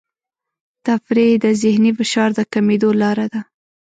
تفریح 0.87 1.31
د 1.43 1.45
ذهني 1.61 1.91
فشار 1.99 2.29
د 2.37 2.39
کمېدو 2.53 2.89
لاره 3.01 3.25
ده. 3.33 3.41